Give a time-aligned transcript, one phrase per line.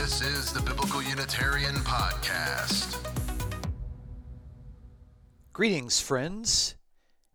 [0.00, 2.96] This is the Biblical Unitarian Podcast.
[5.52, 6.74] Greetings, friends,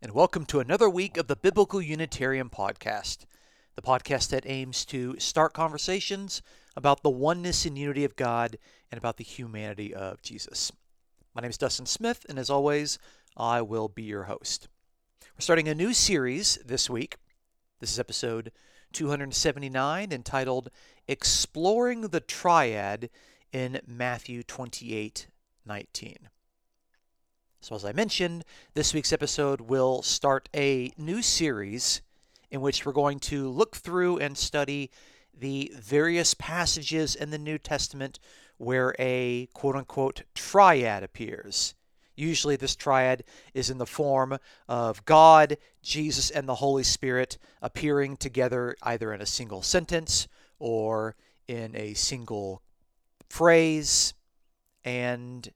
[0.01, 3.27] and welcome to another week of the Biblical Unitarian Podcast,
[3.75, 6.41] the podcast that aims to start conversations
[6.75, 8.57] about the oneness and unity of God
[8.91, 10.71] and about the humanity of Jesus.
[11.35, 12.97] My name is Dustin Smith, and as always,
[13.37, 14.69] I will be your host.
[15.21, 17.17] We're starting a new series this week.
[17.79, 18.51] This is episode
[18.95, 20.69] 279 entitled
[21.05, 23.09] Exploring the Triad
[23.51, 25.27] in Matthew 28
[25.65, 26.29] 19.
[27.59, 32.01] So, as I mentioned, this week's episode will start a new series
[32.49, 34.89] in which we're going to look through and study
[35.37, 38.17] the various passages in the New Testament
[38.55, 41.73] where a quote unquote triad appears.
[42.15, 44.37] Usually, this triad is in the form
[44.67, 50.27] of God, Jesus, and the Holy Spirit appearing together either in a single sentence
[50.59, 51.15] or
[51.47, 52.61] in a single
[53.29, 54.13] phrase.
[54.83, 55.51] And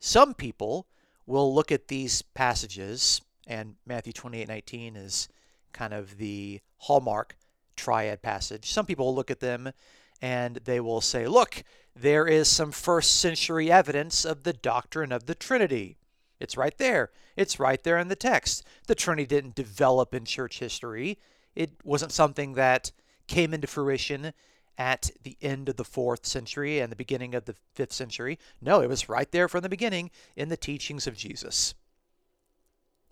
[0.00, 0.86] some people
[1.26, 5.28] will look at these passages, and Matthew 28 19 is
[5.72, 7.36] kind of the hallmark
[7.76, 8.72] triad passage.
[8.72, 9.72] Some people will look at them
[10.20, 11.62] and they will say, look,
[12.00, 15.96] there is some first century evidence of the doctrine of the Trinity.
[16.38, 17.10] It's right there.
[17.36, 18.64] It's right there in the text.
[18.86, 21.18] The Trinity didn't develop in church history,
[21.54, 22.92] it wasn't something that
[23.26, 24.32] came into fruition
[24.76, 28.38] at the end of the fourth century and the beginning of the fifth century.
[28.60, 31.74] No, it was right there from the beginning in the teachings of Jesus.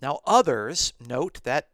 [0.01, 1.67] Now, others note that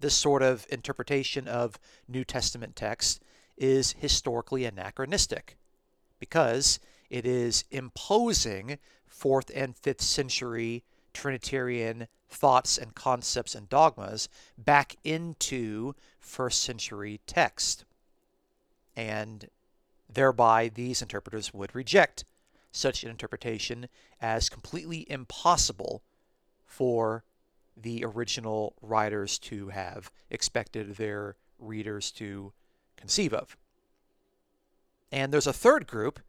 [0.00, 3.22] this sort of interpretation of New Testament text
[3.58, 5.58] is historically anachronistic
[6.18, 6.78] because
[7.10, 15.94] it is imposing fourth and fifth century Trinitarian thoughts and concepts and dogmas back into
[16.18, 17.84] first century text.
[18.94, 19.48] And
[20.12, 22.24] thereby, these interpreters would reject
[22.70, 23.88] such an interpretation
[24.20, 26.02] as completely impossible
[26.66, 27.24] for
[27.76, 32.52] the original writers to have expected their readers to
[32.96, 33.56] conceive of.
[35.12, 36.20] And there's a third group,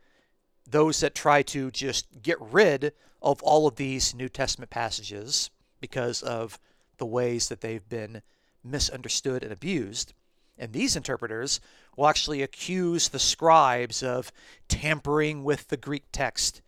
[0.69, 5.49] those that try to just get rid of all of these New Testament passages
[5.79, 6.59] because of
[6.97, 8.21] the ways that they've been
[8.63, 10.13] misunderstood and abused.
[10.57, 11.59] And these interpreters
[11.95, 14.31] will actually accuse the scribes of
[14.67, 16.61] tampering with the Greek text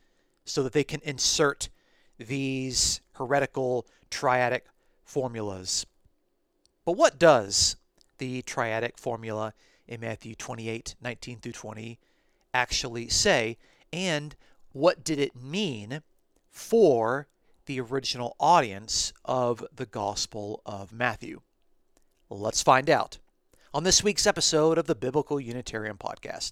[0.46, 1.70] so that they can insert
[2.18, 4.62] these heretical triadic
[5.04, 5.86] formulas.
[6.86, 7.76] But what does
[8.18, 9.54] the triadic formula
[9.90, 12.00] in Matthew 28 19 through 20
[12.54, 13.58] actually say?
[13.92, 14.36] And
[14.72, 16.02] what did it mean
[16.50, 17.28] for
[17.66, 21.42] the original audience of the Gospel of Matthew?
[22.30, 23.18] Let's find out
[23.74, 26.52] on this week's episode of the Biblical Unitarian Podcast.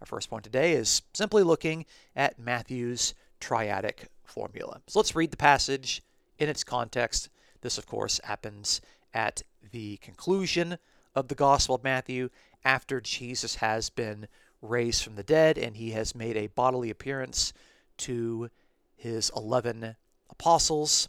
[0.00, 1.84] Our first point today is simply looking
[2.14, 4.80] at Matthew's triadic formula.
[4.86, 6.02] So let's read the passage
[6.38, 7.28] in its context.
[7.60, 8.80] This, of course, happens
[9.12, 10.78] at the conclusion
[11.14, 12.30] of the Gospel of Matthew
[12.64, 14.28] after Jesus has been
[14.60, 17.52] raised from the dead and he has made a bodily appearance
[17.98, 18.50] to
[18.94, 19.96] his 11
[20.30, 21.08] apostles.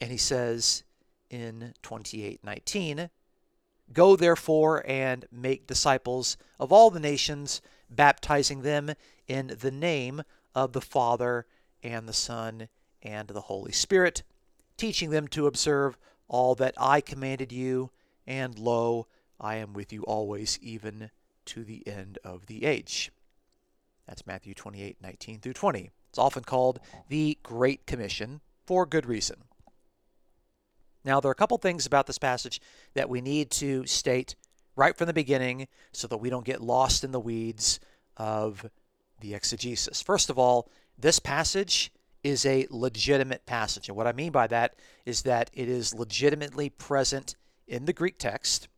[0.00, 0.84] And he says
[1.30, 3.10] in 28:19,
[3.92, 8.94] Go therefore and make disciples of all the nations, baptizing them
[9.26, 10.22] in the name
[10.54, 11.46] of the Father
[11.82, 12.68] and the Son
[13.02, 14.22] and the Holy Spirit,
[14.76, 17.90] teaching them to observe all that I commanded you,
[18.26, 19.06] and lo,
[19.42, 21.10] I am with you always, even
[21.46, 23.10] to the end of the age.
[24.06, 25.90] That's Matthew 28 19 through 20.
[26.08, 29.44] It's often called the Great Commission for good reason.
[31.04, 32.60] Now, there are a couple things about this passage
[32.94, 34.36] that we need to state
[34.76, 37.80] right from the beginning so that we don't get lost in the weeds
[38.16, 38.70] of
[39.20, 40.00] the exegesis.
[40.00, 41.90] First of all, this passage
[42.22, 43.88] is a legitimate passage.
[43.88, 47.34] And what I mean by that is that it is legitimately present
[47.66, 48.68] in the Greek text.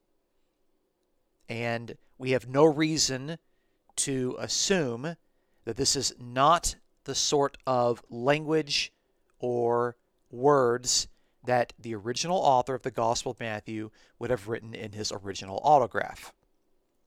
[1.48, 3.38] And we have no reason
[3.96, 5.16] to assume
[5.64, 8.92] that this is not the sort of language
[9.38, 9.96] or
[10.30, 11.08] words
[11.44, 15.60] that the original author of the Gospel of Matthew would have written in his original
[15.62, 16.32] autograph.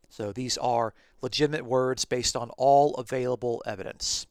[0.09, 4.27] So these are legitimate words based on all available evidence.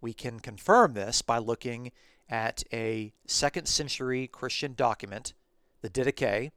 [0.00, 1.92] We can confirm this by looking
[2.28, 5.34] at a second century Christian document,
[5.82, 6.50] the Didache,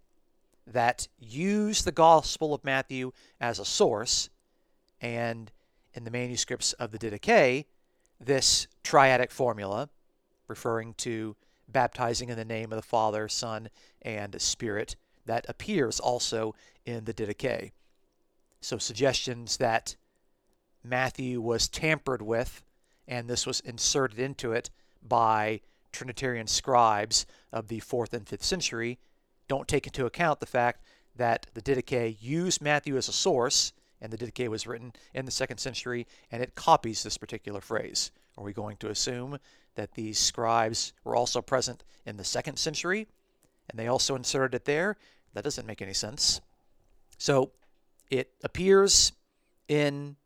[0.67, 4.29] that use the Gospel of Matthew as a source,
[5.01, 5.51] and
[5.93, 7.65] in the manuscripts of the Didache,
[8.19, 9.89] this triadic formula,
[10.47, 11.35] referring to
[11.67, 13.69] baptizing in the name of the Father, Son,
[14.01, 14.95] and Spirit.
[15.25, 16.53] That appears also
[16.85, 17.71] in the Didache.
[18.61, 19.95] So suggestions that
[20.83, 22.63] Matthew was tampered with
[23.07, 24.69] and this was inserted into it
[25.01, 28.99] by Trinitarian scribes of the 4th and 5th century
[29.47, 30.83] don't take into account the fact
[31.15, 35.31] that the Didache used Matthew as a source, and the Didache was written in the
[35.31, 38.11] 2nd century, and it copies this particular phrase.
[38.37, 39.37] Are we going to assume
[39.75, 43.07] that these scribes were also present in the 2nd century,
[43.69, 44.97] and they also inserted it there?
[45.33, 46.41] That doesn't make any sense.
[47.17, 47.51] So
[48.09, 49.13] it appears
[49.67, 50.17] in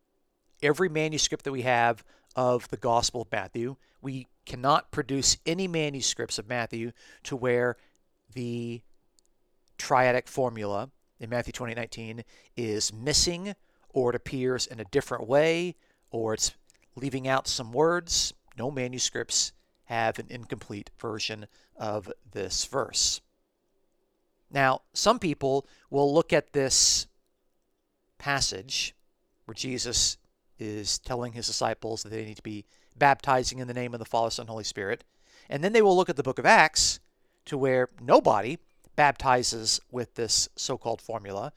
[0.61, 2.03] every manuscript that we have
[2.35, 3.75] of the Gospel of Matthew.
[4.01, 6.91] We cannot produce any manuscripts of Matthew
[7.23, 7.77] to where
[8.33, 8.81] the
[9.79, 12.23] triadic formula in Matthew 20:19
[12.55, 13.55] is missing
[13.89, 15.75] or it appears in a different way
[16.11, 16.53] or it's
[16.95, 18.33] leaving out some words.
[18.57, 19.53] No manuscripts
[19.85, 23.21] have an incomplete version of this verse.
[24.51, 27.07] Now, some people will look at this
[28.17, 28.95] passage
[29.45, 30.17] where Jesus
[30.57, 32.65] is telling his disciples that they need to be
[32.97, 35.03] baptizing in the name of the Father, Son, Holy Spirit.
[35.49, 36.99] And then they will look at the book of Acts
[37.45, 38.57] to where nobody
[38.99, 41.53] baptizes with this so called formula.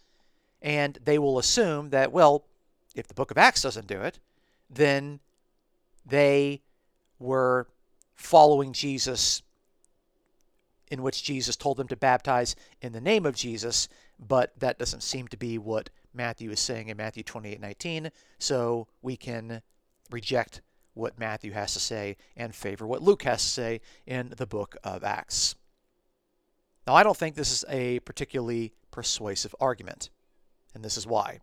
[0.62, 2.44] And they will assume that, well,
[2.94, 4.21] if the book of Acts doesn't do it,
[4.71, 5.19] then
[6.06, 6.62] they
[7.19, 7.67] were
[8.15, 9.43] following Jesus,
[10.89, 13.89] in which Jesus told them to baptize in the name of Jesus,
[14.21, 19.17] but that doesn't seem to be what Matthew is saying in Matthew 28:19, so we
[19.17, 19.62] can
[20.12, 20.62] reject
[20.94, 24.77] what Matthew has to say and favor what Luke has to say in the book
[24.85, 25.56] of Acts.
[26.87, 30.11] Now, I don't think this is a particularly persuasive argument,
[30.75, 31.38] and this is why.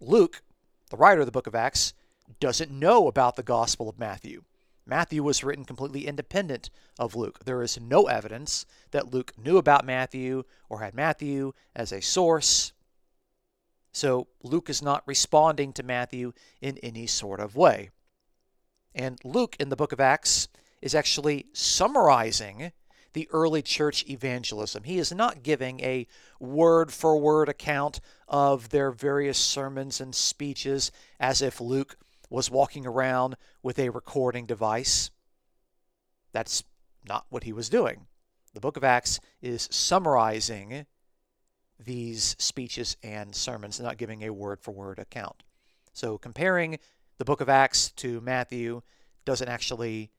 [0.00, 0.42] Luke,
[0.90, 1.92] the writer of the book of Acts,
[2.40, 4.42] doesn't know about the Gospel of Matthew.
[4.86, 7.44] Matthew was written completely independent of Luke.
[7.44, 12.72] There is no evidence that Luke knew about Matthew or had Matthew as a source.
[13.92, 17.90] So Luke is not responding to Matthew in any sort of way.
[18.94, 20.48] And Luke in the book of Acts
[20.80, 22.72] is actually summarizing
[23.16, 24.84] the early church evangelism.
[24.84, 26.06] He is not giving a
[26.38, 27.98] word for word account
[28.28, 31.96] of their various sermons and speeches as if Luke
[32.28, 35.10] was walking around with a recording device.
[36.32, 36.62] That's
[37.08, 38.06] not what he was doing.
[38.52, 40.84] The book of Acts is summarizing
[41.82, 45.42] these speeches and sermons, not giving a word for word account.
[45.94, 46.78] So comparing
[47.16, 48.82] the book of Acts to Matthew
[49.24, 50.10] doesn't actually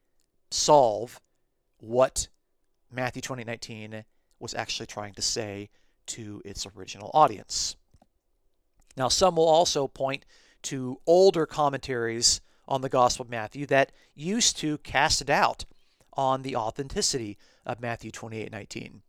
[0.50, 1.22] solve
[1.80, 2.28] what
[2.92, 4.06] Matthew 2019
[4.40, 5.70] was actually trying to say
[6.08, 7.76] to its original audience.
[8.96, 10.26] Now, some will also point
[10.64, 15.66] to older commentaries on the Gospel of Matthew that used to cast doubt
[16.14, 19.02] on the authenticity of Matthew 28:19.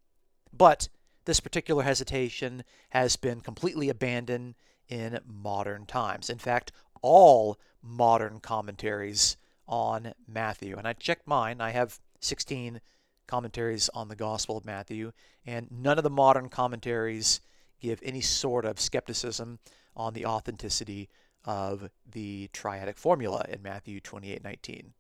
[0.53, 0.89] But
[1.25, 4.55] this particular hesitation has been completely abandoned
[4.89, 6.31] in modern times.
[6.31, 6.73] In fact,
[7.03, 9.37] all modern commentaries
[9.67, 12.81] on Matthew, and I checked mine, I have 16
[13.29, 15.13] commentaries on the Gospel of Matthew,
[15.47, 17.41] and none of the modern commentaries
[17.79, 19.61] give any sort of skepticism
[19.97, 21.09] on the authenticity
[21.45, 24.95] of the triadic formula in Matthew 28:19.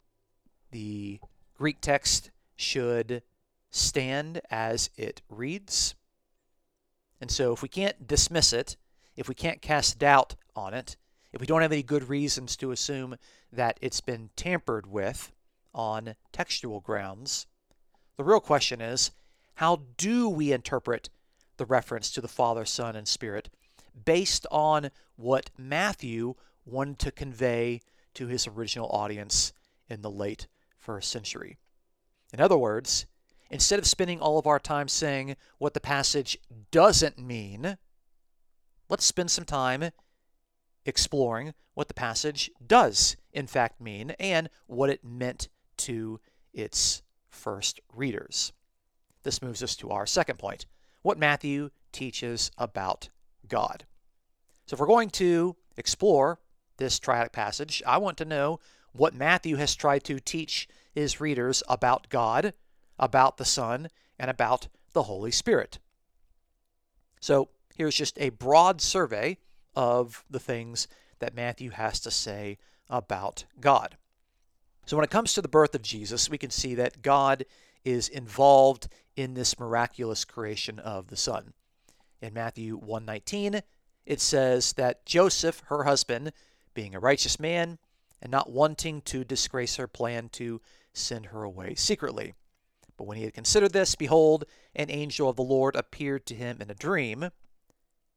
[0.70, 1.18] The
[1.54, 3.22] Greek text should
[3.70, 5.94] stand as it reads.
[7.20, 8.76] And so if we can't dismiss it,
[9.16, 10.96] if we can't cast doubt on it,
[11.32, 13.16] if we don't have any good reasons to assume
[13.52, 15.32] that it's been tampered with
[15.74, 17.46] on textual grounds,
[18.18, 19.12] the real question is
[19.54, 21.08] how do we interpret
[21.56, 23.48] the reference to the Father, Son, and Spirit
[24.04, 26.34] based on what Matthew
[26.66, 27.80] wanted to convey
[28.14, 29.52] to his original audience
[29.88, 31.56] in the late first century?
[32.32, 33.06] In other words,
[33.50, 36.36] instead of spending all of our time saying what the passage
[36.70, 37.78] doesn't mean,
[38.88, 39.90] let's spend some time
[40.84, 46.20] exploring what the passage does, in fact, mean and what it meant to
[46.52, 47.02] its
[47.38, 48.52] first readers.
[49.22, 50.66] This moves us to our second point
[51.02, 53.08] what Matthew teaches about
[53.48, 53.86] God.
[54.66, 56.38] So, if we're going to explore
[56.76, 58.60] this triadic passage, I want to know
[58.92, 62.52] what Matthew has tried to teach his readers about God,
[62.98, 65.78] about the Son, and about the Holy Spirit.
[67.20, 69.38] So, here's just a broad survey
[69.74, 70.88] of the things
[71.20, 72.58] that Matthew has to say
[72.90, 73.96] about God.
[74.88, 77.44] So, when it comes to the birth of Jesus, we can see that God
[77.84, 81.52] is involved in this miraculous creation of the Son.
[82.22, 83.60] In Matthew 1:19,
[84.06, 86.32] it says that Joseph, her husband,
[86.72, 87.78] being a righteous man
[88.22, 90.62] and not wanting to disgrace her, plan to
[90.94, 92.32] send her away secretly.
[92.96, 96.62] But when he had considered this, behold, an angel of the Lord appeared to him
[96.62, 97.30] in a dream,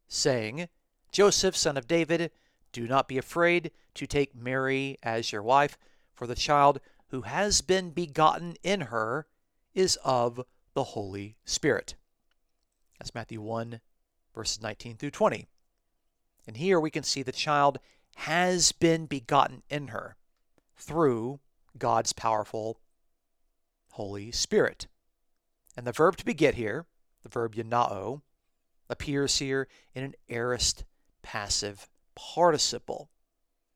[0.07, 0.69] saying,
[1.11, 2.31] Joseph, son of David,
[2.71, 5.77] do not be afraid to take Mary as your wife,
[6.21, 9.25] for the child who has been begotten in her
[9.73, 10.39] is of
[10.75, 11.95] the Holy Spirit.
[12.99, 13.81] That's Matthew 1,
[14.35, 15.47] verses 19 through 20.
[16.45, 17.79] And here we can see the child
[18.17, 20.15] has been begotten in her
[20.77, 21.39] through
[21.79, 22.77] God's powerful
[23.93, 24.85] Holy Spirit.
[25.75, 26.85] And the verb to beget here,
[27.23, 28.21] the verb gennao,
[28.91, 30.83] appears here in an aorist
[31.23, 33.09] passive participle.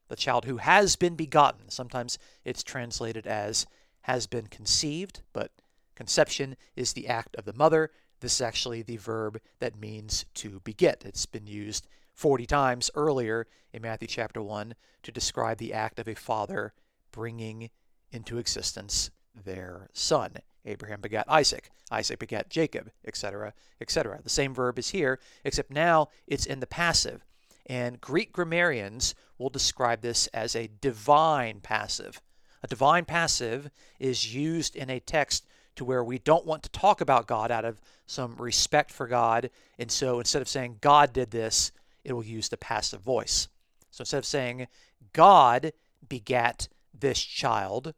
[0.07, 3.65] The child who has been begotten, sometimes it's translated as
[4.01, 5.51] has been conceived, but
[5.95, 7.91] conception is the act of the mother.
[8.19, 11.03] This is actually the verb that means to beget.
[11.05, 16.07] It's been used 40 times earlier in Matthew chapter 1 to describe the act of
[16.07, 16.74] a father
[17.12, 17.69] bringing
[18.12, 19.09] into existence
[19.43, 20.35] their son.
[20.65, 24.19] Abraham begat Isaac, Isaac begat Jacob, etc., etc.
[24.24, 27.25] The same verb is here, except now it's in the passive.
[27.65, 32.22] And Greek grammarians will describe this as a divine passive.
[32.63, 33.69] A divine passive
[34.00, 35.45] is used in a text
[35.75, 39.50] to where we don't want to talk about God out of some respect for God.
[39.77, 41.72] And so instead of saying God did this,
[42.03, 43.50] it will use the passive voice.
[43.91, 44.67] So instead of saying
[45.13, 45.74] God
[46.07, 47.93] begat this child,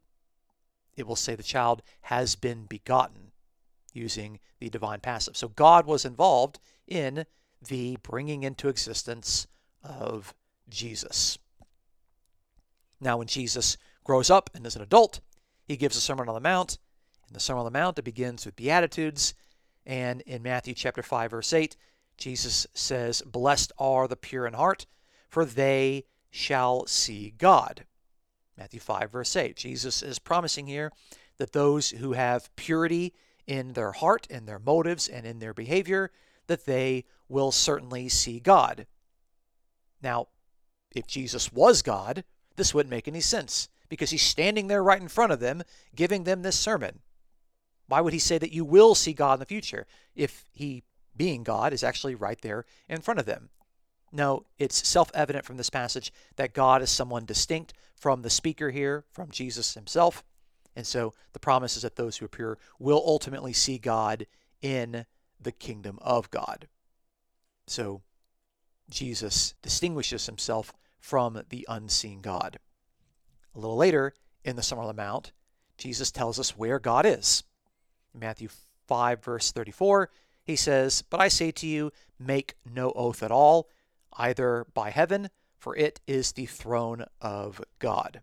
[0.96, 3.32] it will say the child has been begotten
[3.92, 5.36] using the divine passive.
[5.36, 7.24] So God was involved in
[7.66, 9.46] the bringing into existence
[9.88, 10.34] of
[10.68, 11.38] Jesus.
[13.00, 15.20] Now, when Jesus grows up and is an adult,
[15.66, 16.78] he gives a Sermon on the Mount.
[17.26, 19.34] In the Sermon on the Mount, it begins with Beatitudes.
[19.86, 21.76] And in Matthew chapter 5, verse 8,
[22.16, 24.86] Jesus says, Blessed are the pure in heart,
[25.28, 27.84] for they shall see God.
[28.56, 29.56] Matthew 5, verse 8.
[29.56, 30.90] Jesus is promising here
[31.38, 33.14] that those who have purity
[33.46, 36.10] in their heart, in their motives, and in their behavior,
[36.48, 38.86] that they will certainly see God.
[40.02, 40.28] Now,
[40.94, 42.24] if Jesus was God,
[42.56, 45.62] this wouldn't make any sense because he's standing there right in front of them,
[45.94, 47.00] giving them this sermon.
[47.86, 50.82] Why would he say that you will see God in the future if he,
[51.16, 53.48] being God, is actually right there in front of them?
[54.12, 58.70] No, it's self evident from this passage that God is someone distinct from the speaker
[58.70, 60.22] here, from Jesus himself.
[60.76, 64.26] And so the promise is that those who appear will ultimately see God
[64.62, 65.06] in
[65.40, 66.68] the kingdom of God.
[67.66, 68.02] So
[68.90, 72.58] Jesus distinguishes himself from the unseen God.
[73.54, 74.14] A little later
[74.44, 75.32] in the Sermon on the Mount,
[75.76, 77.44] Jesus tells us where God is.
[78.14, 78.48] In Matthew
[78.86, 80.10] 5, verse 34,
[80.42, 83.68] he says, But I say to you, make no oath at all
[84.14, 88.22] either by heaven, for it is the throne of God.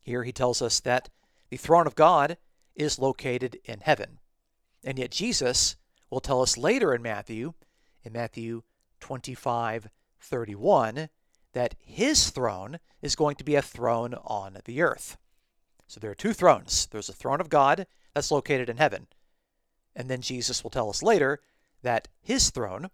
[0.00, 1.08] Here he tells us that
[1.50, 2.36] the throne of God
[2.74, 4.18] is located in heaven.
[4.82, 5.76] And yet Jesus
[6.10, 7.54] will tell us later in Matthew,
[8.02, 8.62] in Matthew
[9.04, 11.10] 25 31,
[11.52, 15.18] that his throne is going to be a throne on the earth.
[15.86, 16.86] So there are two thrones.
[16.90, 19.08] There's a throne of God that's located in heaven.
[19.94, 21.40] And then Jesus will tell us later
[21.82, 22.88] that his throne,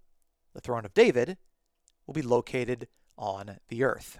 [0.52, 1.38] the throne of David,
[2.08, 4.18] will be located on the earth.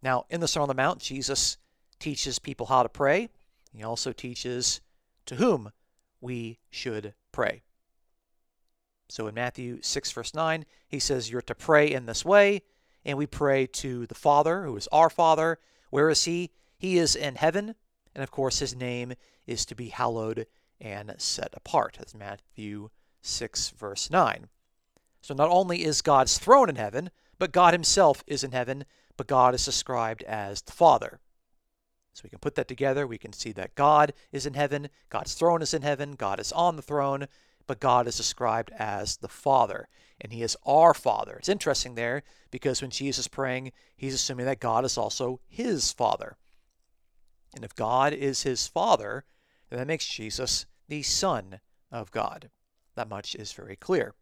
[0.00, 1.58] Now, in the Sermon on the Mount, Jesus
[1.98, 3.28] teaches people how to pray.
[3.72, 4.80] He also teaches
[5.26, 5.72] to whom
[6.20, 7.62] we should pray.
[9.10, 12.62] So in Matthew 6, verse 9, he says, You're to pray in this way,
[13.04, 15.58] and we pray to the Father, who is our Father.
[15.90, 16.50] Where is he?
[16.78, 17.74] He is in heaven,
[18.14, 19.14] and of course, his name
[19.46, 20.46] is to be hallowed
[20.80, 21.96] and set apart.
[21.98, 22.90] That's Matthew
[23.22, 24.48] 6, verse 9.
[25.20, 28.84] So not only is God's throne in heaven, but God himself is in heaven,
[29.16, 31.20] but God is described as the Father.
[32.12, 33.06] So we can put that together.
[33.06, 36.52] We can see that God is in heaven, God's throne is in heaven, God is
[36.52, 37.26] on the throne,
[37.70, 39.86] but God is described as the Father,
[40.20, 41.36] and He is our Father.
[41.36, 45.92] It's interesting there because when Jesus is praying, He's assuming that God is also His
[45.92, 46.36] Father.
[47.54, 49.24] And if God is His Father,
[49.68, 51.60] then that makes Jesus the Son
[51.92, 52.50] of God.
[52.96, 54.14] That much is very clear.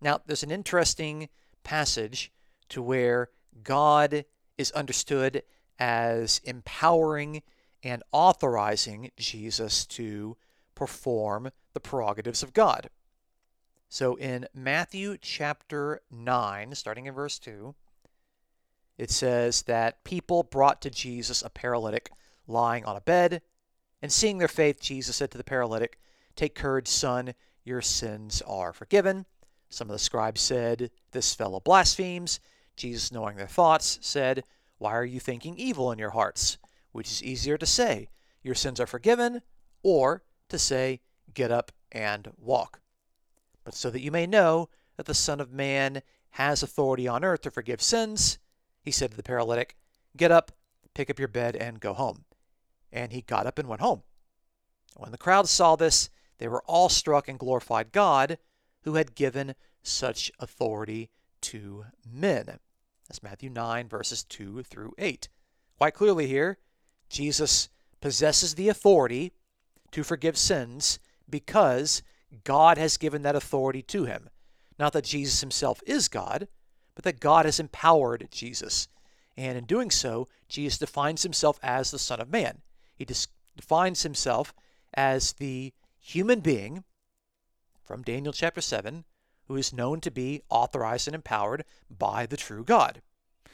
[0.00, 1.28] Now, there's an interesting
[1.62, 2.32] passage
[2.70, 3.28] to where
[3.62, 4.24] God
[4.56, 5.44] is understood
[5.78, 7.44] as empowering
[7.84, 10.36] and authorizing Jesus to
[10.78, 12.88] perform the prerogatives of God.
[13.88, 17.74] So in Matthew chapter 9, starting in verse 2,
[18.96, 22.10] it says that people brought to Jesus a paralytic
[22.46, 23.42] lying on a bed,
[24.00, 25.98] and seeing their faith, Jesus said to the paralytic,
[26.36, 29.26] Take courage, son, your sins are forgiven.
[29.68, 32.38] Some of the scribes said, This fellow blasphemes.
[32.76, 34.44] Jesus, knowing their thoughts, said,
[34.78, 36.56] Why are you thinking evil in your hearts?
[36.92, 38.10] Which is easier to say,
[38.44, 39.42] Your sins are forgiven,
[39.82, 41.00] or to say,
[41.34, 42.80] Get up and walk.
[43.64, 47.42] But so that you may know that the Son of Man has authority on earth
[47.42, 48.38] to forgive sins,
[48.82, 49.76] he said to the paralytic,
[50.16, 50.52] Get up,
[50.94, 52.24] pick up your bed, and go home.
[52.92, 54.02] And he got up and went home.
[54.96, 58.38] When the crowd saw this, they were all struck and glorified God,
[58.82, 61.10] who had given such authority
[61.42, 62.58] to men.
[63.08, 65.28] That's Matthew 9, verses 2 through 8.
[65.76, 66.58] Quite clearly here,
[67.08, 67.68] Jesus
[68.00, 69.32] possesses the authority
[69.92, 72.02] to forgive sins because
[72.44, 74.28] God has given that authority to him.
[74.78, 76.48] Not that Jesus himself is God,
[76.94, 78.88] but that God has empowered Jesus.
[79.36, 82.62] And in doing so, Jesus defines himself as the Son of Man.
[82.94, 83.06] He
[83.56, 84.52] defines himself
[84.94, 86.84] as the human being
[87.84, 89.04] from Daniel chapter 7
[89.48, 93.00] who is known to be authorized and empowered by the true God.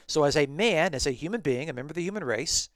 [0.07, 2.69] So, as a man, as a human being, a member of the human race,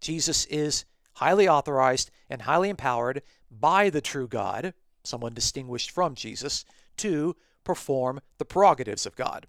[0.00, 0.84] Jesus is
[1.18, 4.72] highly authorized and highly empowered by the true God,
[5.02, 6.64] someone distinguished from Jesus,
[6.98, 7.34] to
[7.64, 9.46] perform the prerogatives of God.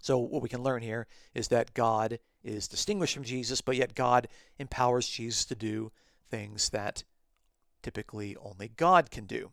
[0.00, 3.94] So, what we can learn here is that God is distinguished from Jesus, but yet
[3.94, 4.28] God
[4.58, 5.92] empowers Jesus to do
[6.28, 7.04] things that
[7.82, 9.52] typically only God can do.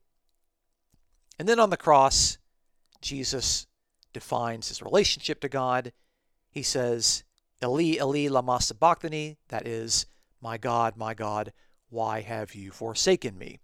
[1.40, 2.38] And then on the cross,
[3.02, 3.68] Jesus
[4.12, 5.94] defines his relationship to God.
[6.50, 7.24] He says,
[7.64, 10.06] Eli, Eli, lama sabachthani, that is,
[10.42, 11.54] my God, my God,
[11.90, 13.60] why have you forsaken me?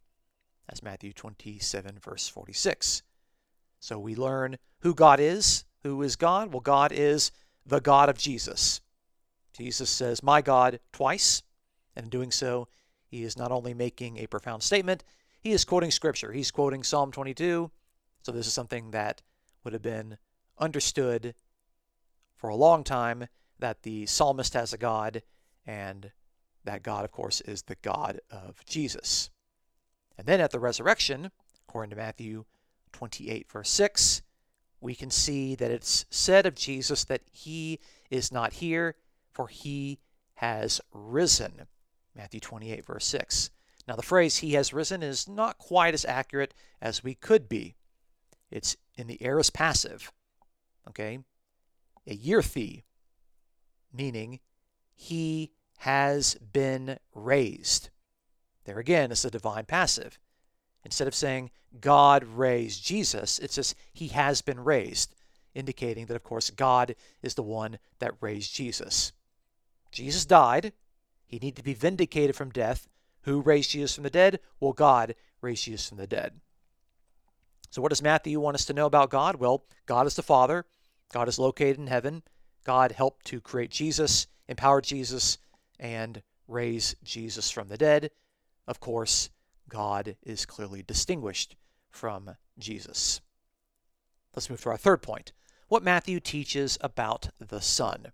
[0.67, 3.03] That's Matthew 27, verse 46.
[3.79, 5.65] So we learn who God is.
[5.83, 6.51] Who is God?
[6.51, 7.31] Well, God is
[7.65, 8.81] the God of Jesus.
[9.53, 11.43] Jesus says, My God, twice.
[11.95, 12.67] And in doing so,
[13.07, 15.03] he is not only making a profound statement,
[15.39, 16.31] he is quoting Scripture.
[16.31, 17.71] He's quoting Psalm 22.
[18.21, 19.21] So this is something that
[19.63, 20.17] would have been
[20.59, 21.33] understood
[22.35, 23.27] for a long time
[23.59, 25.23] that the psalmist has a God,
[25.65, 26.11] and
[26.67, 29.29] that God, of course, is the God of Jesus.
[30.17, 31.31] And then at the resurrection,
[31.67, 32.45] according to Matthew
[32.91, 34.21] 28, verse 6,
[34.79, 38.95] we can see that it's said of Jesus that he is not here,
[39.31, 39.99] for he
[40.35, 41.63] has risen.
[42.15, 43.49] Matthew 28, verse 6.
[43.87, 47.75] Now, the phrase he has risen is not quite as accurate as we could be.
[48.51, 50.11] It's in the aorist passive,
[50.89, 51.19] okay?
[52.07, 52.83] egerthe,
[53.93, 54.39] meaning
[54.93, 57.89] he has been raised.
[58.65, 60.19] There again, it's a divine passive.
[60.83, 65.15] Instead of saying God raised Jesus, it says he has been raised,
[65.53, 69.11] indicating that, of course, God is the one that raised Jesus.
[69.91, 70.73] Jesus died,
[71.25, 72.87] he needed to be vindicated from death.
[73.23, 74.39] Who raised Jesus from the dead?
[74.59, 76.39] Well, God raised Jesus from the dead.
[77.69, 79.35] So, what does Matthew want us to know about God?
[79.35, 80.65] Well, God is the Father.
[81.11, 82.23] God is located in heaven.
[82.63, 85.37] God helped to create Jesus, empowered Jesus,
[85.79, 88.11] and raise Jesus from the dead.
[88.67, 89.29] Of course,
[89.69, 91.55] God is clearly distinguished
[91.89, 93.21] from Jesus.
[94.35, 95.31] Let's move to our third point
[95.67, 98.07] what Matthew teaches about the Son.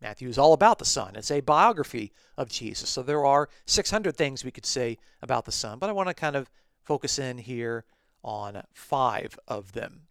[0.00, 1.14] Matthew is all about the Son.
[1.14, 2.90] It's a biography of Jesus.
[2.90, 6.14] So there are 600 things we could say about the Son, but I want to
[6.14, 6.50] kind of
[6.82, 7.84] focus in here
[8.24, 10.02] on five of them.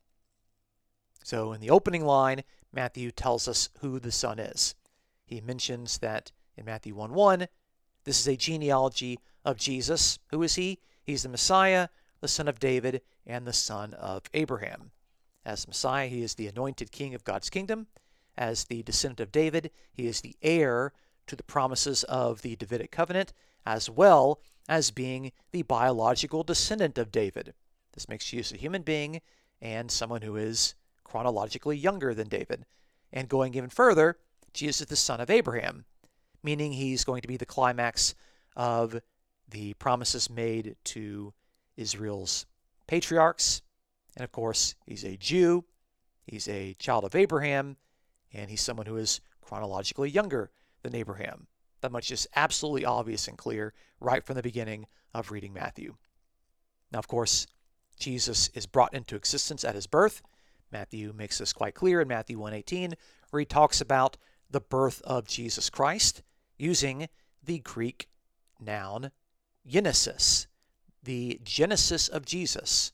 [1.24, 4.76] So in the opening line, Matthew tells us who the Son is.
[5.26, 6.32] He mentions that
[6.62, 7.48] in Matthew 1 1,
[8.04, 10.20] this is a genealogy of Jesus.
[10.30, 10.80] Who is he?
[11.04, 11.88] He's the Messiah,
[12.20, 14.92] the son of David, and the son of Abraham.
[15.44, 17.88] As Messiah, he is the anointed king of God's kingdom.
[18.38, 20.94] As the descendant of David, he is the heir
[21.26, 23.34] to the promises of the Davidic covenant,
[23.66, 27.56] as well as being the biological descendant of David.
[27.94, 29.22] This makes Jesus a human being
[29.60, 32.66] and someone who is chronologically younger than David.
[33.12, 34.18] And going even further,
[34.54, 35.86] Jesus is the son of Abraham,
[36.44, 38.16] meaning he's going to be the climax
[38.56, 39.02] of
[39.50, 41.34] the promises made to
[41.78, 42.46] Israel's
[42.88, 43.62] patriarchs.
[44.16, 45.66] And of course, he's a Jew,
[46.26, 47.78] he's a child of Abraham,
[48.34, 50.52] and he's someone who is chronologically younger
[50.84, 51.48] than Abraham.
[51.82, 55.96] That much is absolutely obvious and clear right from the beginning of reading Matthew.
[56.92, 57.48] Now, of course,
[58.00, 60.22] Jesus is brought into existence at his birth.
[60.72, 62.96] Matthew makes this quite clear in Matthew 1:18,
[63.30, 64.18] where he talks about
[64.50, 66.22] the birth of Jesus Christ
[66.62, 67.10] using
[67.44, 68.08] the Greek
[68.60, 69.12] noun
[69.66, 70.48] genesis,
[71.04, 72.92] the genesis of Jesus,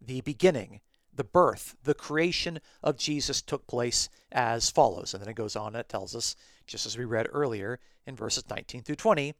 [0.00, 0.80] the beginning,
[1.12, 5.12] the birth, the creation of Jesus took place as follows.
[5.12, 8.16] And then it goes on and it tells us, just as we read earlier in
[8.16, 9.34] verses 19 through 20,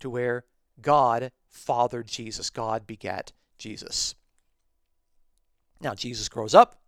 [0.00, 0.44] to where
[0.80, 4.14] God fathered Jesus, God begat Jesus.
[5.80, 6.80] Now, Jesus grows up,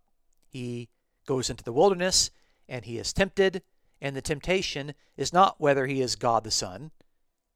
[0.47, 0.89] he
[1.25, 2.31] goes into the wilderness,
[2.67, 3.61] and he is tempted.
[4.01, 6.91] And the temptation is not whether he is God the Son.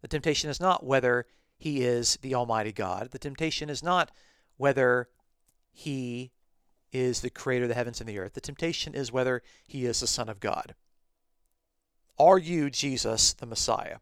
[0.02, 1.26] The temptation is not whether
[1.58, 3.10] he is the Almighty God.
[3.12, 4.12] The temptation is not
[4.58, 5.10] whether
[5.72, 6.32] he
[6.92, 8.34] is the creator of the heavens and the earth.
[8.34, 10.76] The temptation is whether he is the Son of God.
[12.18, 13.98] Are you Jesus, the Messiah?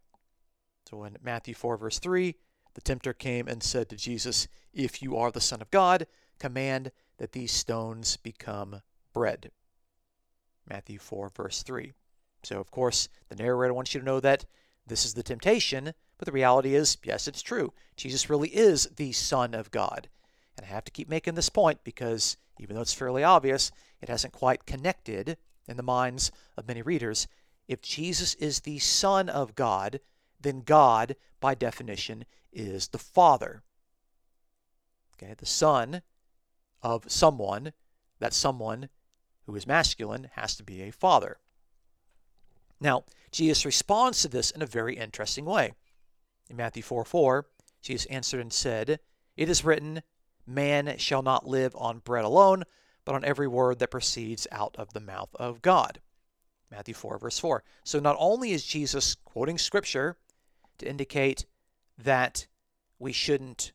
[0.90, 2.36] So in Matthew 4, verse 3,
[2.76, 6.06] the tempter came and said to Jesus, If you are the Son of God,
[6.38, 8.82] command that these stones become
[9.14, 9.52] bread.
[10.70, 11.94] Matthew 4, verse 3.
[12.44, 14.46] So, of course, the narrator wants you to know that
[14.86, 17.74] this is the temptation, but the reality is, yes, it's true.
[17.96, 20.10] Jesus really is the Son of God.
[20.58, 24.10] And I have to keep making this point because even though it's fairly obvious, it
[24.10, 27.28] hasn't quite connected in the minds of many readers.
[27.68, 30.00] If Jesus is the Son of God,
[30.40, 33.64] then God, by definition, is the Father.
[35.16, 36.02] Okay, the Son
[36.82, 37.72] of someone,
[38.20, 38.90] that someone
[39.46, 41.38] who is masculine has to be a father.
[42.84, 45.72] Now, Jesus responds to this in a very interesting way.
[46.50, 47.46] In Matthew 4 4,
[47.82, 49.00] Jesus answered and said,
[49.38, 50.04] It is written,
[50.46, 52.64] Man shall not live on bread alone,
[53.06, 56.02] but on every word that proceeds out of the mouth of God.
[56.70, 57.64] Matthew 4, verse 4.
[57.86, 60.18] So not only is Jesus quoting Scripture
[60.80, 61.46] to indicate
[61.98, 62.48] that
[63.00, 63.72] we shouldn't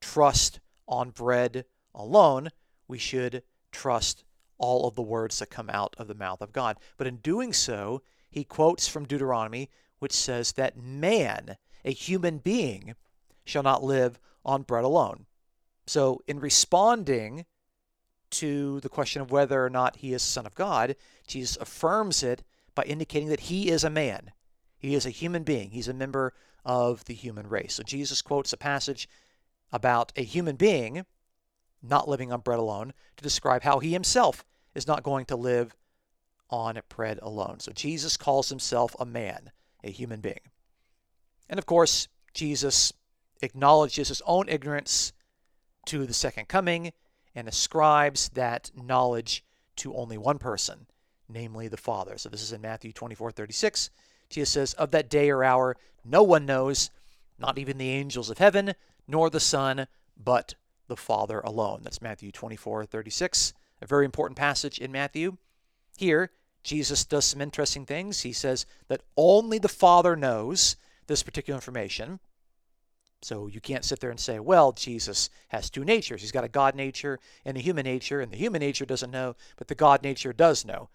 [0.00, 2.48] trust on bread alone,
[2.88, 4.24] we should trust
[4.60, 6.76] all of the words that come out of the mouth of God.
[6.96, 12.94] But in doing so, he quotes from Deuteronomy, which says that man, a human being,
[13.44, 15.26] shall not live on bread alone.
[15.86, 17.46] So, in responding
[18.30, 20.94] to the question of whether or not he is Son of God,
[21.26, 22.44] Jesus affirms it
[22.74, 24.30] by indicating that he is a man.
[24.78, 25.70] He is a human being.
[25.70, 26.32] He's a member
[26.64, 27.74] of the human race.
[27.74, 29.08] So, Jesus quotes a passage
[29.72, 31.06] about a human being
[31.82, 35.74] not living on bread alone to describe how he himself is not going to live
[36.50, 37.60] on bread alone.
[37.60, 39.50] So Jesus calls himself a man,
[39.82, 40.40] a human being.
[41.48, 42.92] And of course, Jesus
[43.42, 45.12] acknowledges his own ignorance
[45.86, 46.92] to the second coming
[47.34, 49.44] and ascribes that knowledge
[49.76, 50.86] to only one person,
[51.28, 52.18] namely the Father.
[52.18, 53.90] So this is in Matthew 24 36.
[54.28, 56.90] Jesus says, Of that day or hour, no one knows,
[57.38, 58.74] not even the angels of heaven,
[59.08, 60.54] nor the Son, but
[60.90, 61.80] the Father alone.
[61.82, 65.36] That's Matthew 24 36 a very important passage in Matthew.
[65.96, 66.30] Here,
[66.62, 68.20] Jesus does some interesting things.
[68.20, 70.76] He says that only the Father knows
[71.06, 72.20] this particular information.
[73.22, 76.20] So you can't sit there and say, well, Jesus has two natures.
[76.20, 79.36] He's got a God nature and a human nature, and the human nature doesn't know,
[79.56, 80.88] but the God nature does know.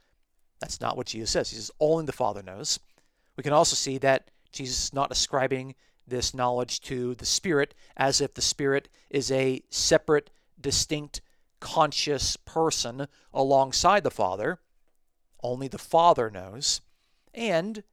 [0.60, 1.49] That's not what Jesus says.
[1.49, 2.79] He says only the Father knows.
[3.36, 5.75] We can also see that Jesus is not ascribing
[6.08, 11.22] this knowledge to the Spirit as if the Spirit is a separate, distinct
[11.60, 14.60] conscious person alongside the Father.
[15.41, 16.82] Only the Father knows.
[17.34, 17.84] And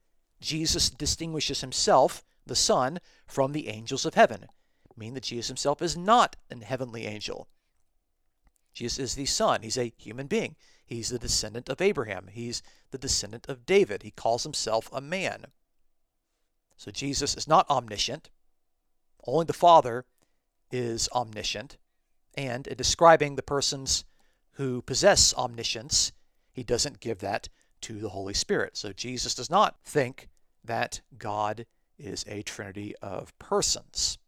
[0.41, 4.47] Jesus distinguishes himself, the Son, from the angels of heaven,
[4.97, 7.49] meaning that Jesus himself is not an heavenly angel.
[8.75, 9.63] Jesus is the Son.
[9.63, 10.57] He's a human being.
[10.85, 12.29] He's the descendant of Abraham.
[12.31, 14.03] He's the descendant of David.
[14.03, 15.47] He calls himself a man.
[16.77, 18.31] So Jesus is not omniscient.
[19.27, 20.05] Only the Father
[20.71, 21.77] is omniscient.
[22.35, 24.05] And in describing the persons
[24.53, 26.13] who possess omniscience,
[26.51, 27.49] he doesn't give that
[27.83, 28.77] to the Holy Spirit.
[28.77, 30.29] So Jesus does not think
[30.65, 31.67] that God
[31.99, 34.19] is a trinity of persons.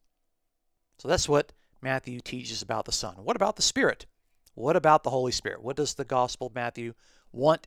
[0.98, 3.16] So that's what Matthew teaches about the Son.
[3.16, 4.06] What about the Spirit?
[4.54, 5.62] What about the Holy Spirit?
[5.62, 6.94] What does the Gospel of Matthew
[7.32, 7.66] want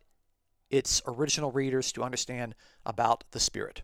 [0.70, 3.84] its original readers to understand about the Spirit?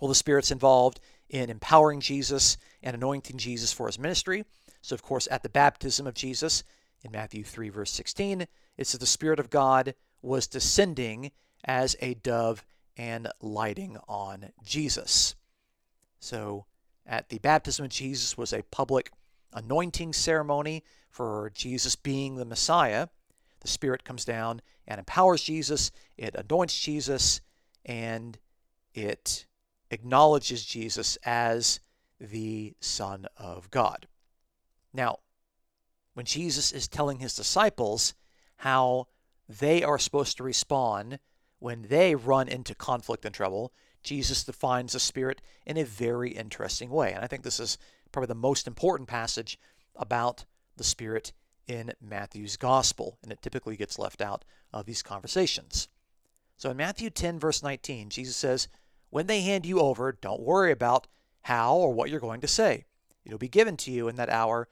[0.00, 4.44] Well, the Spirit's involved in empowering Jesus and anointing Jesus for his ministry.
[4.82, 6.62] So, of course, at the baptism of Jesus
[7.02, 11.32] in Matthew 3, verse 16, it says the Spirit of God was descending
[11.64, 12.64] as a dove
[12.96, 15.34] and lighting on Jesus.
[16.20, 16.66] So,
[17.04, 19.10] at the baptism of Jesus was a public
[19.52, 23.08] anointing ceremony for Jesus being the Messiah.
[23.60, 27.40] The Spirit comes down and empowers Jesus, it anoints Jesus,
[27.84, 28.38] and
[28.94, 29.46] it
[29.90, 31.80] acknowledges Jesus as
[32.20, 34.06] the Son of God.
[34.92, 35.18] Now,
[36.14, 38.14] when Jesus is telling his disciples
[38.56, 39.08] how
[39.48, 41.18] they are supposed to respond
[41.58, 43.72] when they run into conflict and trouble,
[44.02, 47.12] Jesus defines the Spirit in a very interesting way.
[47.12, 47.76] And I think this is
[48.12, 49.58] probably the most important passage
[49.94, 50.44] about
[50.76, 51.32] the Spirit
[51.66, 55.88] in Matthew's Gospel, and it typically gets left out of these conversations.
[56.56, 58.68] So in Matthew 10, verse 19, Jesus says,
[59.10, 61.06] When they hand you over, don't worry about
[61.42, 62.84] how or what you're going to say.
[63.24, 64.68] It'll be given to you in that hour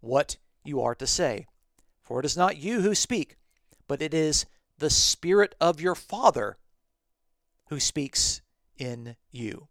[0.00, 1.46] what you are to say.
[2.02, 3.36] For it is not you who speak,
[3.88, 4.46] but it is
[4.78, 6.58] the Spirit of your Father
[7.68, 8.42] who speaks
[8.76, 9.68] in you.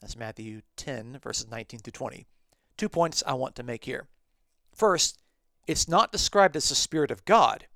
[0.00, 2.26] That's Matthew 10, verses 19 through 20.
[2.76, 4.08] Two points I want to make here.
[4.72, 5.18] First,
[5.66, 7.66] it's not described as the Spirit of God,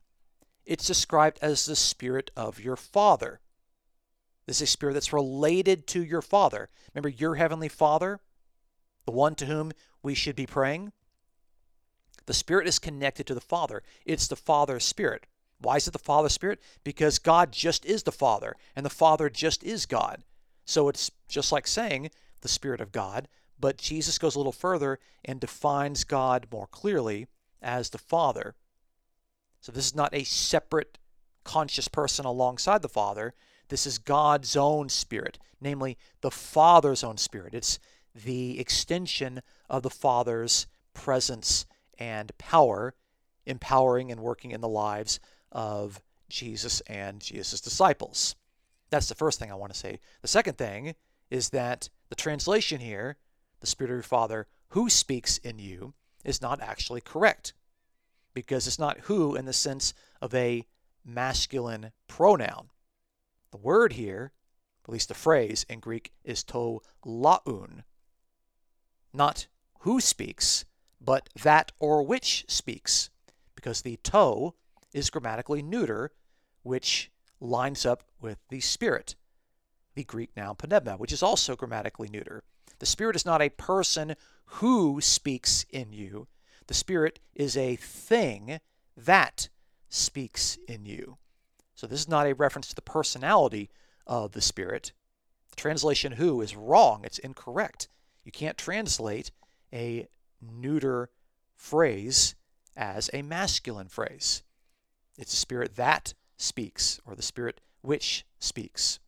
[0.64, 3.40] it's described as the Spirit of your Father.
[4.46, 6.68] This is a spirit that's related to your Father.
[6.94, 8.20] Remember, your Heavenly Father,
[9.06, 10.92] the one to whom we should be praying?
[12.26, 13.82] The Spirit is connected to the Father.
[14.04, 15.26] It's the Father's Spirit.
[15.58, 16.60] Why is it the Father's Spirit?
[16.84, 20.24] Because God just is the Father, and the Father just is God.
[20.64, 23.28] So it's just like saying the Spirit of God,
[23.58, 27.26] but Jesus goes a little further and defines God more clearly
[27.60, 28.54] as the Father.
[29.60, 30.98] So this is not a separate
[31.44, 33.34] conscious person alongside the Father.
[33.72, 37.54] This is God's own Spirit, namely the Father's own Spirit.
[37.54, 37.78] It's
[38.14, 41.64] the extension of the Father's presence
[41.98, 42.92] and power,
[43.46, 48.36] empowering and working in the lives of Jesus and Jesus' disciples.
[48.90, 50.00] That's the first thing I want to say.
[50.20, 50.94] The second thing
[51.30, 53.16] is that the translation here,
[53.60, 55.94] the Spirit of your Father who speaks in you,
[56.26, 57.54] is not actually correct
[58.34, 60.66] because it's not who in the sense of a
[61.06, 62.68] masculine pronoun.
[63.52, 64.32] The word here,
[64.84, 67.84] at least the phrase in Greek, is to laloun.
[69.12, 69.46] Not
[69.80, 70.64] who speaks,
[71.00, 73.10] but that or which speaks,
[73.54, 74.54] because the to
[74.92, 76.12] is grammatically neuter,
[76.62, 77.10] which
[77.40, 79.16] lines up with the spirit,
[79.94, 82.42] the Greek noun pneuma, which is also grammatically neuter.
[82.78, 86.26] The spirit is not a person who speaks in you.
[86.68, 88.60] The spirit is a thing
[88.96, 89.48] that
[89.88, 91.18] speaks in you.
[91.82, 93.68] So this is not a reference to the personality
[94.06, 94.92] of the spirit.
[95.50, 97.88] The translation who is wrong, it's incorrect.
[98.22, 99.32] You can't translate
[99.72, 100.06] a
[100.40, 101.10] neuter
[101.56, 102.36] phrase
[102.76, 104.44] as a masculine phrase.
[105.18, 109.00] It's the spirit that speaks, or the spirit which speaks.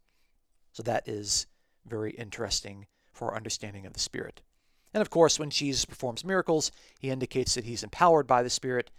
[0.72, 1.46] So that is
[1.86, 4.42] very interesting for our understanding of the Spirit.
[4.92, 8.90] And of course, when Jesus performs miracles, he indicates that he's empowered by the Spirit.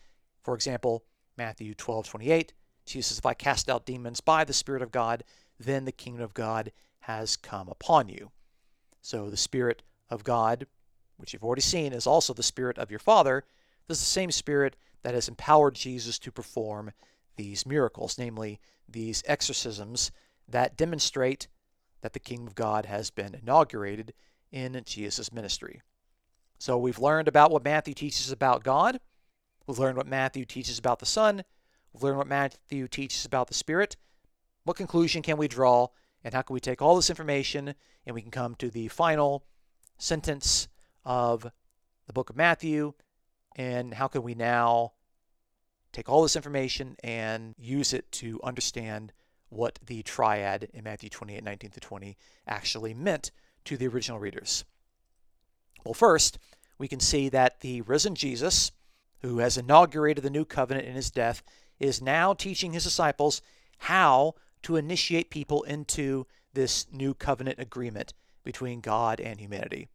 [0.43, 1.03] For example,
[1.35, 2.53] Matthew 12 28,
[2.85, 5.23] Jesus says, If I cast out demons by the Spirit of God,
[5.59, 6.71] then the kingdom of God
[7.01, 8.31] has come upon you.
[9.01, 10.67] So the Spirit of God,
[11.17, 13.43] which you've already seen, is also the Spirit of your Father.
[13.87, 16.91] This is the same Spirit that has empowered Jesus to perform
[17.35, 20.11] these miracles, namely these exorcisms
[20.47, 21.47] that demonstrate
[22.01, 24.13] that the kingdom of God has been inaugurated
[24.51, 25.81] in Jesus' ministry.
[26.57, 28.99] So we've learned about what Matthew teaches about God.
[29.67, 31.43] We've learned what Matthew teaches about the Son.
[31.95, 33.95] We've learned what Matthew teaches about the Spirit.
[34.65, 35.87] What conclusion can we draw,
[36.25, 37.73] and how can we take all this information
[38.05, 39.45] and we can come to the final
[39.97, 40.67] sentence
[41.05, 41.49] of
[42.05, 42.91] the book of Matthew?
[43.55, 44.91] And how can we now
[45.93, 49.13] take all this information and use it to understand
[49.47, 53.31] what the triad in Matthew 28 19 to 20 actually meant
[53.63, 54.65] to the original readers.
[55.85, 56.39] Well, first,
[56.77, 58.73] we can see that the risen Jesus,
[59.21, 61.41] who has inaugurated the new covenant in his death,
[61.79, 63.41] is now teaching his disciples
[63.79, 69.89] how to initiate people into this new covenant agreement between God and humanity.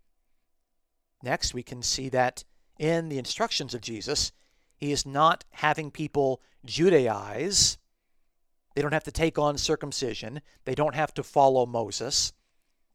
[1.23, 2.45] Next, we can see that
[2.79, 4.33] in the instructions of Jesus,
[4.77, 7.77] he is not having people Judaize.
[8.75, 10.41] They don't have to take on circumcision.
[10.65, 12.33] They don't have to follow Moses.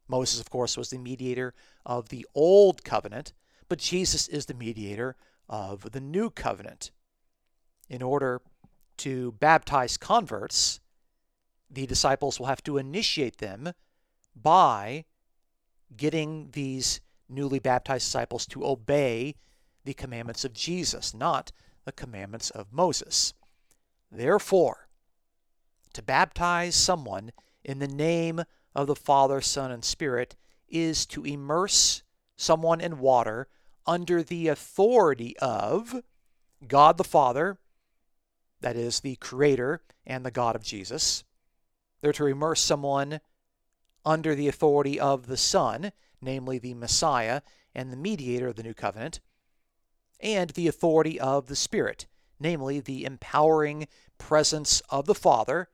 [0.08, 1.54] Moses, of course, was the mediator
[1.86, 3.34] of the old covenant,
[3.70, 5.16] but Jesus is the mediator
[5.50, 6.92] of the new covenant.
[7.90, 8.42] In order
[8.98, 10.80] to baptize converts,
[11.70, 13.74] the disciples will have to initiate them
[14.36, 15.06] by
[15.96, 19.36] getting these newly baptized disciples to obey
[19.84, 21.52] the commandments of Jesus, not
[21.86, 23.34] the commandments of Moses.
[24.12, 24.88] Therefore,
[25.94, 27.32] to baptize someone
[27.64, 30.36] in the name of the Father, Son, and Spirit
[30.68, 32.04] is to immerse
[32.36, 33.48] someone in water
[33.88, 36.02] under the authority of
[36.68, 37.58] God the Father,
[38.62, 41.24] that is, the Creator and the God of Jesus.
[42.02, 43.20] They're to immerse someone
[44.06, 45.92] under the authority of the Son,
[46.22, 47.42] namely the Messiah
[47.74, 49.20] and the mediator of the new covenant
[50.20, 52.08] and the authority of the Spirit,
[52.40, 53.88] namely the empowering
[54.18, 55.70] presence of the Father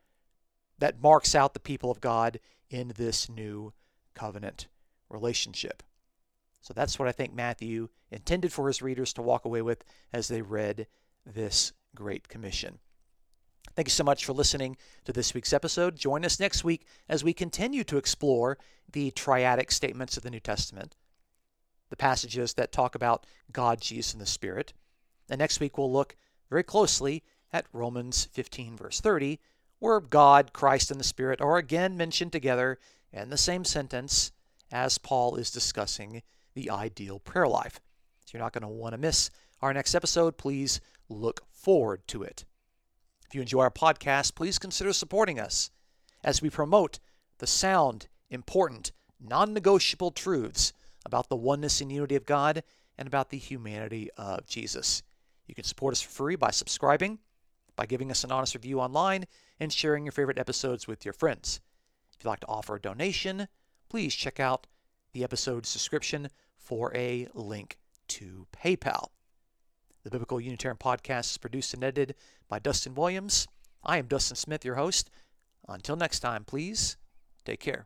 [0.80, 2.40] that marks out the people of God
[2.70, 3.74] in this new
[4.14, 4.68] covenant
[5.10, 5.84] relationship.
[6.62, 10.28] So that's what I think Matthew intended for his readers to walk away with as
[10.28, 10.88] they read
[11.26, 12.80] this Great Commission.
[13.76, 15.96] Thank you so much for listening to this week's episode.
[15.96, 18.58] Join us next week as we continue to explore
[18.92, 20.96] the triadic statements of the New Testament
[21.92, 24.74] the passages that talk about God, Jesus, and the Spirit.
[25.30, 26.16] And next week we'll look
[26.50, 27.22] very closely
[27.54, 29.40] at Romans 15, verse 30,
[29.80, 32.80] where God, Christ, and the Spirit are again mentioned together
[33.12, 34.32] in the same sentence
[34.72, 36.24] as Paul is discussing
[36.54, 37.82] the ideal prayer life.
[38.26, 39.30] So you're not going to want to miss
[39.62, 42.46] our next episode, please look forward to it.
[43.28, 45.70] If you enjoy our podcast, please consider supporting us
[46.24, 47.00] as we promote
[47.38, 50.74] the sound, important, non negotiable truths
[51.06, 52.64] about the oneness and unity of God
[52.98, 55.04] and about the humanity of Jesus.
[55.48, 57.20] You can support us for free by subscribing,
[57.76, 59.26] by giving us an honest review online,
[59.60, 61.62] and sharing your favorite episodes with your friends.
[62.14, 63.48] If you'd like to offer a donation,
[63.90, 64.68] please check out
[65.14, 67.78] the episode's description for a link
[68.10, 69.10] to PayPal.
[70.04, 72.16] The Biblical Unitarian Podcast is produced and edited
[72.50, 73.48] by Dustin Williams.
[73.84, 75.12] I am Dustin Smith, your host.
[75.68, 76.98] Until next time, please
[77.46, 77.86] take care.